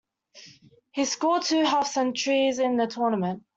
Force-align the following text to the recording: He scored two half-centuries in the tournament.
He 0.93 1.05
scored 1.05 1.43
two 1.43 1.63
half-centuries 1.63 2.57
in 2.57 2.75
the 2.75 2.87
tournament. 2.87 3.43